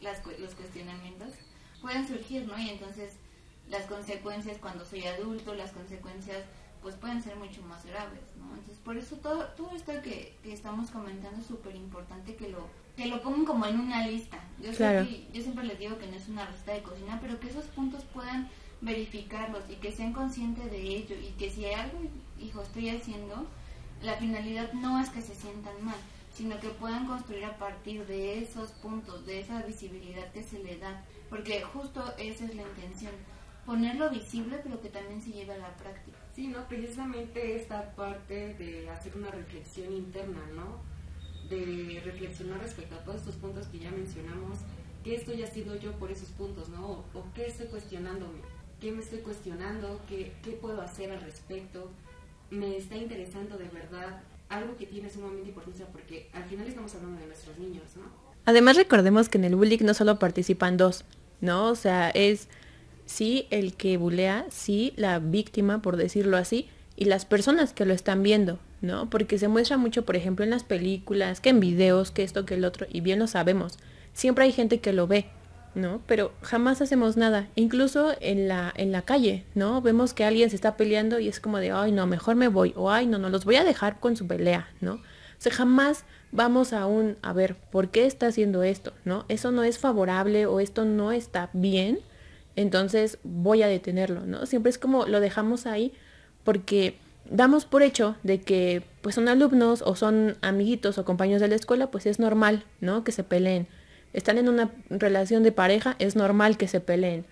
[0.00, 1.34] las, los cuestionamientos
[1.80, 2.58] pueden surgir, ¿no?
[2.58, 3.14] Y entonces
[3.68, 6.42] las consecuencias cuando soy adulto, las consecuencias
[6.82, 8.56] pues pueden ser mucho más graves, ¿no?
[8.56, 12.66] Entonces por eso todo, todo esto que, que estamos comentando es súper importante que lo,
[12.98, 14.38] que lo pongan como en una lista.
[14.60, 15.06] Yo, claro.
[15.06, 17.66] que, yo siempre les digo que no es una receta de cocina, pero que esos
[17.66, 18.48] puntos puedan
[18.80, 22.00] verificarlos y que sean conscientes de ello y que si hay algo,
[22.40, 23.46] hijo, estoy haciendo,
[24.02, 25.94] la finalidad no es que se sientan mal,
[26.34, 30.76] sino que puedan construir a partir de esos puntos, de esa visibilidad que se le
[30.78, 33.12] da, porque justo esa es la intención
[33.64, 36.18] ponerlo visible, pero que también se lleve a la práctica.
[36.34, 36.66] Sí, ¿no?
[36.66, 40.97] Precisamente esta parte de hacer una reflexión interna, ¿no?
[41.50, 44.58] De reflexionar respecto a todos estos puntos que ya mencionamos,
[45.02, 47.04] ¿qué estoy haciendo yo por esos puntos, ¿no?
[47.14, 48.40] O, qué estoy cuestionándome,
[48.80, 51.90] qué me estoy cuestionando, ¿Qué, qué puedo hacer al respecto,
[52.50, 57.20] me está interesando de verdad algo que tiene sumamente importancia porque al final estamos hablando
[57.20, 58.04] de nuestros niños, ¿no?
[58.44, 61.04] Además recordemos que en el bullying no solo participan dos,
[61.40, 61.66] ¿no?
[61.68, 62.48] O sea, es
[63.04, 67.92] sí el que bulea, sí la víctima, por decirlo así, y las personas que lo
[67.92, 69.10] están viendo, ¿no?
[69.10, 72.54] Porque se muestra mucho, por ejemplo, en las películas, que en videos, que esto, que
[72.54, 73.78] el otro, y bien lo sabemos.
[74.12, 75.26] Siempre hay gente que lo ve,
[75.74, 76.00] ¿no?
[76.06, 77.48] Pero jamás hacemos nada.
[77.54, 79.80] Incluso en la, en la calle, ¿no?
[79.82, 82.72] Vemos que alguien se está peleando y es como de, ay, no, mejor me voy,
[82.76, 84.94] o ay, no, no, los voy a dejar con su pelea, ¿no?
[84.94, 88.92] O sea, jamás vamos a un, a ver, ¿por qué está haciendo esto?
[89.04, 89.24] ¿No?
[89.28, 92.00] Eso no es favorable o esto no está bien
[92.58, 94.44] entonces voy a detenerlo, ¿no?
[94.44, 95.92] Siempre es como lo dejamos ahí
[96.42, 96.98] porque
[97.30, 101.54] damos por hecho de que pues son alumnos o son amiguitos o compañeros de la
[101.54, 103.04] escuela, pues es normal, ¿no?
[103.04, 103.66] Que se peleen.
[104.12, 107.24] Están en una relación de pareja, es normal que se peleen.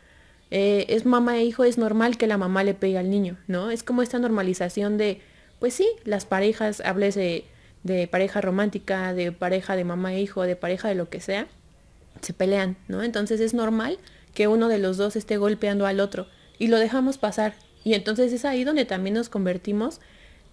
[0.51, 3.71] Eh, es mamá e hijo, es normal que la mamá le pegue al niño, ¿no?
[3.71, 5.21] Es como esta normalización de,
[5.59, 7.45] pues sí, las parejas, hables de,
[7.83, 11.49] de pareja romántica, de pareja de mamá e hijo, de pareja de lo que sea,
[12.21, 13.03] se pelean, ¿no?
[13.03, 13.99] Entonces es normal
[14.35, 16.27] que uno de los dos esté golpeando al otro
[16.59, 17.55] y lo dejamos pasar.
[17.87, 20.01] Y entonces es ahí donde también nos convertimos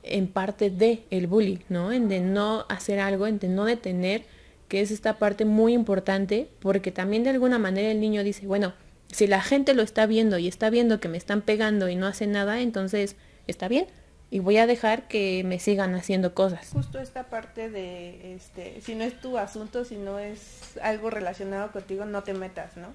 [0.04, 1.92] en parte de el bullying, ¿no?
[1.92, 4.24] En de no hacer algo, en de no detener,
[4.68, 8.76] que es esta parte muy importante, porque también de alguna manera el niño dice, bueno,
[9.08, 12.06] si la gente lo está viendo y está viendo que me están pegando y no
[12.06, 13.16] hace nada, entonces
[13.48, 13.88] está bien
[14.30, 16.70] y voy a dejar que me sigan haciendo cosas.
[16.72, 21.72] Justo esta parte de, este, si no es tu asunto, si no es algo relacionado
[21.72, 22.90] contigo, no te metas, ¿no?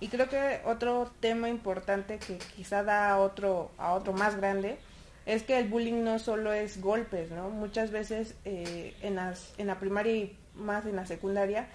[0.00, 4.78] Y creo que otro tema importante que quizá da a otro, a otro más grande,
[5.24, 7.50] es que el bullying no solo es golpes, ¿no?
[7.50, 11.68] Muchas veces eh, en, las, en la primaria y más en la secundaria,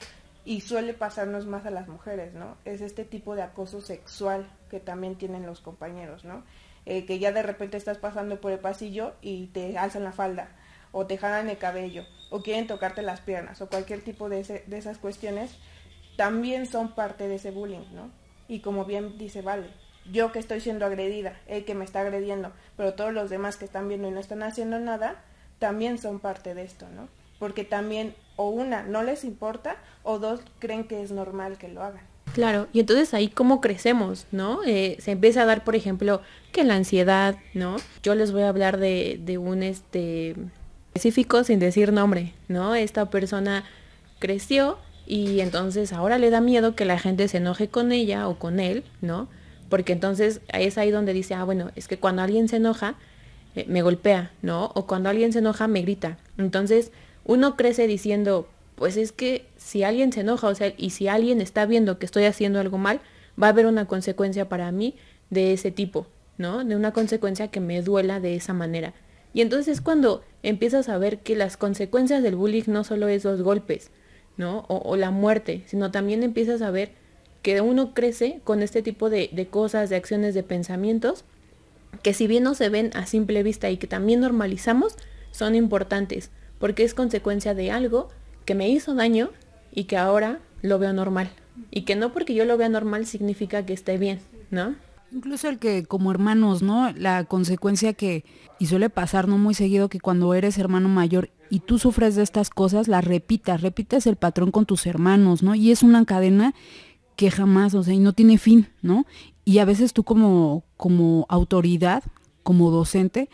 [0.45, 2.57] y suele pasarnos más a las mujeres, ¿no?
[2.65, 6.43] Es este tipo de acoso sexual que también tienen los compañeros, ¿no?
[6.85, 10.49] Eh, que ya de repente estás pasando por el pasillo y te alzan la falda,
[10.91, 14.77] o te jalan el cabello, o quieren tocarte las piernas, o cualquier tipo de, de
[14.77, 15.57] esas cuestiones,
[16.21, 18.11] también son parte de ese bullying, ¿no?
[18.47, 19.65] Y como bien dice Vale,
[20.11, 23.65] yo que estoy siendo agredida, el que me está agrediendo, pero todos los demás que
[23.65, 25.23] están viendo y no están haciendo nada,
[25.57, 27.09] también son parte de esto, ¿no?
[27.39, 31.81] Porque también, o una, no les importa, o dos, creen que es normal que lo
[31.81, 32.03] hagan.
[32.33, 34.59] Claro, y entonces ahí cómo crecemos, ¿no?
[34.63, 37.77] Eh, se empieza a dar, por ejemplo, que la ansiedad, ¿no?
[38.03, 40.35] Yo les voy a hablar de, de un este
[40.93, 42.75] específico sin decir nombre, ¿no?
[42.75, 43.63] Esta persona
[44.19, 44.77] creció
[45.11, 48.61] y entonces ahora le da miedo que la gente se enoje con ella o con
[48.61, 49.27] él, ¿no?
[49.67, 52.95] Porque entonces es ahí donde dice, ah, bueno, es que cuando alguien se enoja,
[53.57, 54.71] eh, me golpea, ¿no?
[54.73, 56.17] O cuando alguien se enoja, me grita.
[56.37, 56.93] Entonces
[57.25, 61.41] uno crece diciendo, pues es que si alguien se enoja, o sea, y si alguien
[61.41, 63.01] está viendo que estoy haciendo algo mal,
[63.41, 64.95] va a haber una consecuencia para mí
[65.29, 66.63] de ese tipo, ¿no?
[66.63, 68.93] De una consecuencia que me duela de esa manera.
[69.33, 73.25] Y entonces es cuando empiezas a ver que las consecuencias del bullying no solo es
[73.25, 73.91] los golpes,
[74.37, 74.65] ¿no?
[74.67, 76.91] O, la muerte, sino también empiezas a ver
[77.41, 81.25] que uno crece con este tipo de, de cosas, de acciones, de pensamientos,
[82.03, 84.95] que si bien no se ven a simple vista y que también normalizamos,
[85.31, 88.09] son importantes, porque es consecuencia de algo
[88.45, 89.31] que me hizo daño
[89.71, 91.29] y que ahora lo veo normal.
[91.69, 94.75] Y que no porque yo lo vea normal significa que esté bien, ¿no?
[95.13, 96.91] Incluso el que como hermanos, ¿no?
[96.93, 98.23] La consecuencia que,
[98.59, 102.23] y suele pasar no muy seguido, que cuando eres hermano mayor y tú sufres de
[102.23, 105.53] estas cosas, las repitas, repites el patrón con tus hermanos, ¿no?
[105.53, 106.53] Y es una cadena
[107.17, 109.05] que jamás, o sea, y no tiene fin, ¿no?
[109.43, 112.03] Y a veces tú como, como autoridad,
[112.43, 113.27] como docente,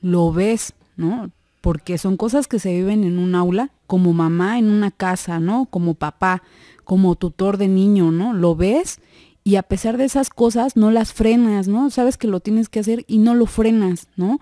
[0.00, 1.30] lo ves, ¿no?
[1.60, 5.64] Porque son cosas que se viven en un aula como mamá en una casa, ¿no?
[5.66, 6.42] Como papá,
[6.84, 8.34] como tutor de niño, ¿no?
[8.34, 9.00] Lo ves
[9.44, 11.90] y a pesar de esas cosas no las frenas, ¿no?
[11.90, 14.40] Sabes que lo tienes que hacer y no lo frenas, ¿no?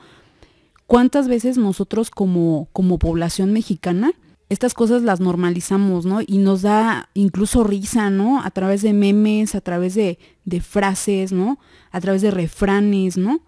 [0.87, 4.13] ¿Cuántas veces nosotros como, como población mexicana
[4.53, 6.21] estas cosas las normalizamos, ¿no?
[6.21, 8.43] Y nos da incluso risa, ¿no?
[8.43, 11.59] A través de memes, a través de, de frases, ¿no?
[11.91, 13.41] A través de refranes, ¿no?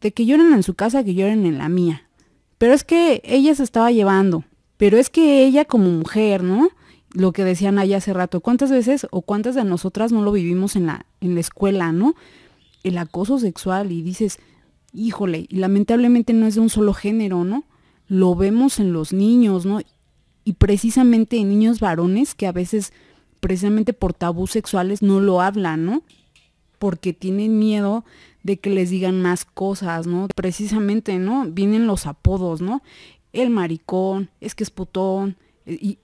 [0.00, 2.08] De que lloren en su casa, que lloren en la mía.
[2.56, 4.44] Pero es que ella se estaba llevando,
[4.76, 6.68] pero es que ella como mujer, ¿no?
[7.14, 10.76] Lo que decían allá hace rato, ¿cuántas veces o cuántas de nosotras no lo vivimos
[10.76, 12.14] en la, en la escuela, ¿no?
[12.82, 14.38] El acoso sexual y dices,
[14.92, 17.64] híjole, y lamentablemente no es de un solo género, ¿no?
[18.08, 19.80] Lo vemos en los niños, ¿no?
[20.44, 22.92] Y precisamente en niños varones que a veces,
[23.40, 26.02] precisamente por tabús sexuales, no lo hablan, ¿no?
[26.78, 28.04] Porque tienen miedo
[28.42, 30.28] de que les digan más cosas, ¿no?
[30.34, 31.46] Precisamente, ¿no?
[31.48, 32.82] Vienen los apodos, ¿no?
[33.34, 35.98] el maricón, es que es putón, y,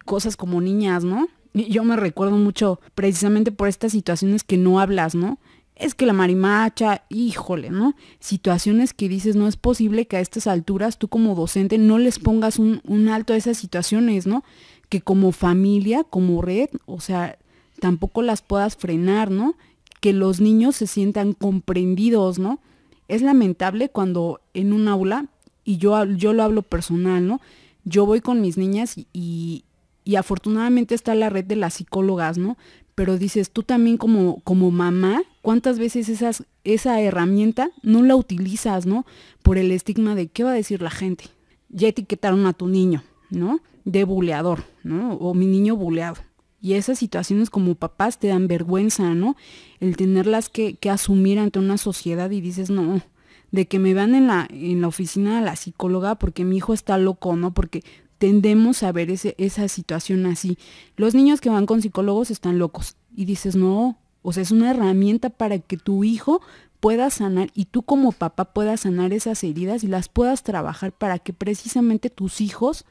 [0.00, 1.28] cosas como niñas, ¿no?
[1.54, 5.38] yo me recuerdo mucho precisamente por estas situaciones que no hablas, ¿no?
[5.74, 7.94] Es que la marimacha, híjole, ¿no?
[8.20, 12.18] Situaciones que dices, no es posible que a estas alturas tú como docente no les
[12.18, 14.44] pongas un, alto a esas situaciones, ¿no?
[14.88, 17.38] Que como familia, como red, o sea,
[17.80, 19.56] tampoco las puedas frenar, ¿no?
[20.00, 22.60] Que los niños se sientan comprendidos, ¿no?
[23.08, 25.26] Es lamentable cuando en un aula
[25.64, 27.40] y yo, yo lo hablo personal, ¿no?
[27.84, 29.64] Yo voy con mis niñas y, y,
[30.16, 32.56] afortunadamente está la red de las psicólogas, ¿no?
[32.94, 38.84] Pero dices, tú también como, como mamá, ¿cuántas veces esas, esa herramienta no la utilizas,
[38.86, 39.06] ¿no?
[39.42, 41.24] Por el estigma de qué va a decir la gente.
[41.68, 43.60] Ya etiquetaron a tu niño, ¿no?
[43.84, 45.14] De buleador, ¿no?
[45.14, 46.20] O mi niño buleado.
[46.60, 49.36] Y esas situaciones como papás te dan vergüenza, ¿no?
[49.80, 53.00] El tenerlas que, que asumir ante una sociedad y dices, no,
[53.52, 56.72] de que me vean en la, en la oficina de la psicóloga porque mi hijo
[56.72, 57.52] está loco, ¿no?
[57.52, 57.84] Porque
[58.22, 60.56] tendemos a ver ese, esa situación así.
[60.96, 62.94] Los niños que van con psicólogos están locos.
[63.16, 66.40] Y dices, no, o sea, es una herramienta para que tu hijo
[66.78, 71.18] pueda sanar y tú como papá puedas sanar esas heridas y las puedas trabajar para
[71.18, 72.84] que precisamente tus hijos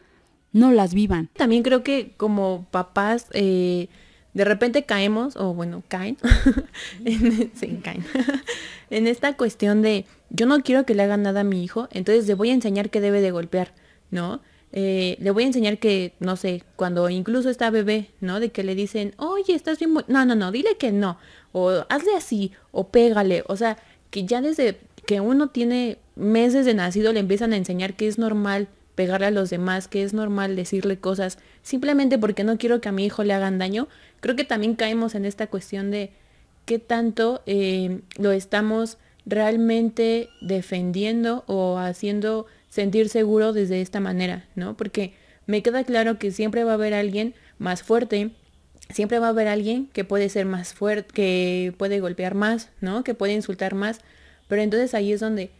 [0.51, 1.29] no las vivan.
[1.37, 3.87] También creo que como papás eh,
[4.33, 6.17] de repente caemos, o bueno, caen,
[7.05, 8.03] en, caen,
[8.89, 12.27] en esta cuestión de yo no quiero que le hagan nada a mi hijo, entonces
[12.27, 13.73] le voy a enseñar que debe de golpear,
[14.09, 14.41] ¿no?
[14.73, 18.39] Eh, le voy a enseñar que, no sé, cuando incluso está bebé, ¿no?
[18.39, 19.93] De que le dicen, oye, estás bien...
[20.07, 21.17] No, no, no, dile que no.
[21.51, 23.43] O hazle así, o pégale.
[23.47, 23.77] O sea,
[24.09, 28.17] que ya desde que uno tiene meses de nacido le empiezan a enseñar que es
[28.17, 32.89] normal pegarle a los demás, que es normal decirle cosas simplemente porque no quiero que
[32.89, 33.87] a mi hijo le hagan daño.
[34.19, 36.11] Creo que también caemos en esta cuestión de
[36.65, 44.75] qué tanto eh, lo estamos realmente defendiendo o haciendo sentir seguro desde esta manera, ¿no?
[44.75, 45.13] Porque
[45.45, 48.31] me queda claro que siempre va a haber alguien más fuerte,
[48.89, 53.03] siempre va a haber alguien que puede ser más fuerte, que puede golpear más, ¿no?
[53.03, 53.99] Que puede insultar más,
[54.47, 55.51] pero entonces ahí es donde,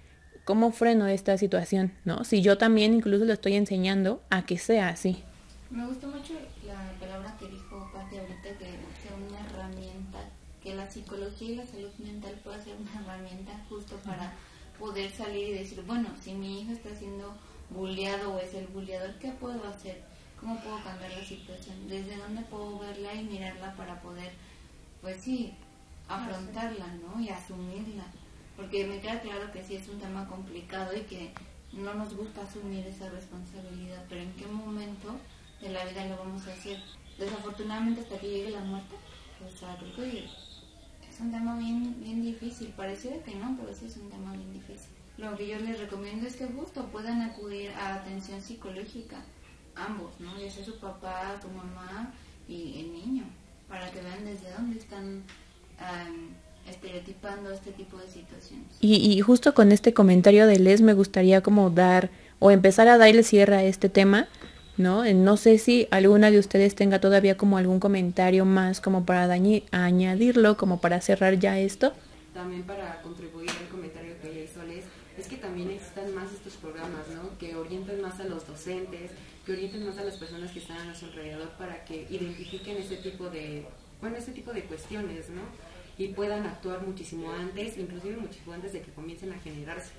[0.45, 2.23] ¿cómo freno esta situación, ¿no?
[2.23, 5.21] Si yo también incluso lo estoy enseñando a que sea así.
[5.69, 6.33] Me gustó mucho
[6.65, 8.65] la palabra que dijo Pati ahorita, que
[9.03, 10.19] sea una herramienta,
[10.63, 14.31] que la psicología y la salud mental pueda ser una herramienta justo para
[14.81, 17.33] poder salir y decir, bueno, si mi hijo está siendo
[17.69, 20.01] bulleado o es el bulleador, ¿qué puedo hacer?
[20.39, 21.87] ¿Cómo puedo cambiar la situación?
[21.87, 24.31] ¿Desde dónde puedo verla y mirarla para poder,
[25.01, 25.53] pues sí,
[26.09, 27.21] afrontarla, ¿no?
[27.21, 28.05] Y asumirla.
[28.57, 31.31] Porque me queda claro que sí es un tema complicado y que
[31.73, 35.15] no nos gusta asumir esa responsabilidad, pero ¿en qué momento
[35.61, 36.81] de la vida lo vamos a hacer?
[37.19, 38.95] Desafortunadamente hasta que llegue la muerte,
[39.39, 40.27] pues creo que
[41.21, 42.73] un tema bien, bien difícil.
[42.75, 44.89] Pareciera que no, pero sí es un tema bien difícil.
[45.17, 49.17] Lo que yo les recomiendo es que justo puedan acudir a atención psicológica,
[49.75, 50.37] ambos, ¿no?
[50.39, 52.13] Ya sea su papá, su mamá
[52.47, 53.23] y el niño,
[53.69, 55.23] para que vean desde dónde están
[56.67, 58.67] estereotipando este tipo de situaciones.
[58.81, 62.97] Y, y justo con este comentario de Les me gustaría como dar o empezar a
[62.97, 64.27] darle cierre a este tema
[64.77, 65.03] ¿no?
[65.13, 69.31] No sé si alguna de ustedes tenga todavía como algún comentario más como para
[69.71, 71.93] añadirlo, como para cerrar ya esto.
[72.33, 74.85] También para contribuir al comentario que ella hizo Les,
[75.17, 77.37] es que también existan más estos programas, ¿no?
[77.37, 79.11] Que orienten más a los docentes,
[79.45, 82.97] que orienten más a las personas que están a nuestro alrededor para que identifiquen ese
[82.97, 83.65] tipo de,
[83.99, 85.41] bueno, ese tipo de cuestiones, ¿no?
[85.97, 89.91] Y puedan actuar muchísimo antes, inclusive muchísimo antes de que comiencen a generarse.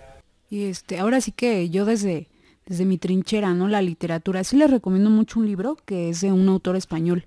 [0.48, 2.28] Y este, ahora sí que yo desde
[2.66, 3.68] desde mi trinchera, ¿no?
[3.68, 4.44] La literatura.
[4.44, 7.24] Sí les recomiendo mucho un libro que es de un autor español.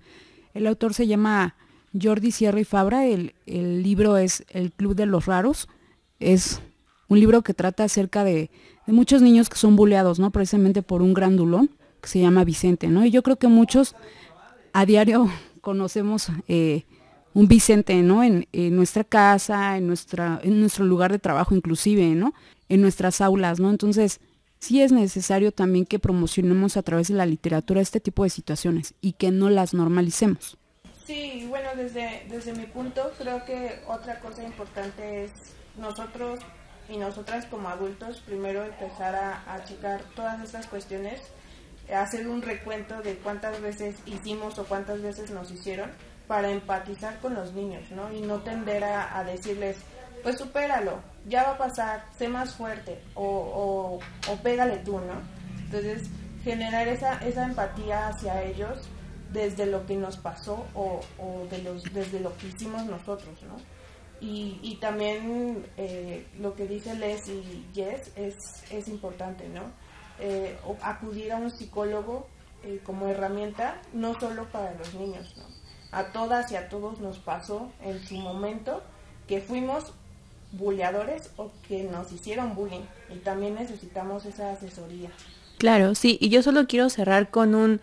[0.53, 1.55] El autor se llama
[1.99, 3.05] Jordi Sierra y Fabra.
[3.05, 5.67] El, el libro es El Club de los Raros.
[6.19, 6.61] Es
[7.07, 8.49] un libro que trata acerca de,
[8.87, 10.31] de, muchos niños que son buleados, ¿no?
[10.31, 11.69] Precisamente por un grandulón
[12.01, 13.05] que se llama Vicente, ¿no?
[13.05, 13.95] Y yo creo que muchos
[14.73, 15.29] a diario
[15.61, 16.83] conocemos eh,
[17.33, 18.23] un Vicente, ¿no?
[18.23, 22.33] En, en, nuestra casa, en, nuestra, en nuestro lugar de trabajo inclusive, ¿no?
[22.69, 23.69] En nuestras aulas, ¿no?
[23.69, 24.21] Entonces,
[24.65, 28.95] sí es necesario también que promocionemos a través de la literatura este tipo de situaciones
[28.99, 30.57] y que no las normalicemos.
[31.05, 35.31] Sí, bueno, desde, desde mi punto creo que otra cosa importante es
[35.77, 36.39] nosotros
[36.89, 41.21] y nosotras como adultos primero empezar a, a checar todas estas cuestiones,
[41.95, 45.91] hacer un recuento de cuántas veces hicimos o cuántas veces nos hicieron
[46.27, 48.11] para empatizar con los niños, ¿no?
[48.11, 49.77] Y no tender a, a decirles,
[50.25, 55.21] pues supéralo, ya va a pasar, sé más fuerte o, o, pégale tú, ¿no?
[55.65, 56.09] Entonces,
[56.43, 58.89] generar esa, esa empatía hacia ellos
[59.31, 61.61] desde lo que nos pasó o, o de
[61.93, 63.57] desde lo que hicimos nosotros, ¿no?
[64.19, 68.35] Y, y también eh, lo que dice Les y Jess es,
[68.71, 69.61] es importante, ¿no?
[70.19, 72.25] Eh, acudir a un psicólogo
[72.63, 75.43] eh, como herramienta, no solo para los niños, ¿no?
[75.91, 78.81] A todas y a todos nos pasó en su momento
[79.27, 79.93] que fuimos
[80.57, 85.09] bulleadores o que nos hicieron bullying y también necesitamos esa asesoría.
[85.57, 87.81] Claro, sí, y yo solo quiero cerrar con un,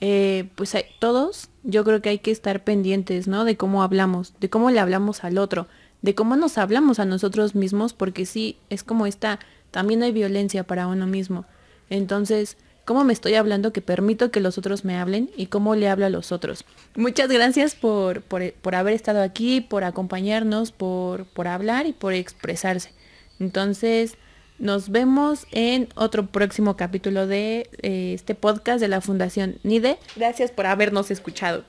[0.00, 3.44] eh, pues todos, yo creo que hay que estar pendientes, ¿no?
[3.44, 5.68] De cómo hablamos, de cómo le hablamos al otro,
[6.02, 9.38] de cómo nos hablamos a nosotros mismos, porque sí, es como esta,
[9.70, 11.44] también hay violencia para uno mismo.
[11.90, 15.88] Entonces, cómo me estoy hablando que permito que los otros me hablen y cómo le
[15.88, 16.64] hablo a los otros.
[16.96, 22.92] Muchas gracias por, por, haber estado aquí, por acompañarnos, por, por hablar y por expresarse.
[23.38, 24.16] Entonces,
[24.58, 29.98] nos vemos en otro próximo capítulo de eh, este podcast de la Fundación NIDE.
[30.16, 31.60] Gracias por habernos escuchado.